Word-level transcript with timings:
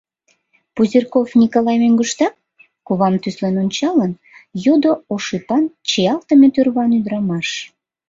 —Пузырьков 0.75 1.29
Николай 1.41 1.77
мӧҥгыштак?— 1.83 2.33
кувам 2.85 3.15
тӱслен 3.21 3.55
ончалын, 3.63 4.11
йодо 4.65 4.91
ош 5.13 5.25
ӱпан, 5.37 5.63
чиялтыме 5.87 6.47
тӱрван 6.53 6.91
ӱдрамаш. 6.97 7.47